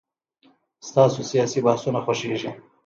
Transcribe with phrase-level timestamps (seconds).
[0.87, 2.51] ستاسو سياسي بحثونه خوښيږي.